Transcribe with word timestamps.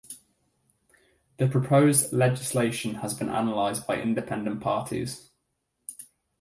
The 1.37 1.47
proposed 1.47 2.11
legislation 2.11 2.95
has 2.95 3.13
been 3.13 3.29
analyzed 3.29 3.85
by 3.85 4.01
independent 4.01 4.59
parties. 4.59 5.29